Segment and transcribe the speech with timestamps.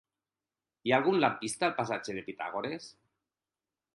[0.89, 2.91] Hi ha algun lampista al passatge de Pitàgores?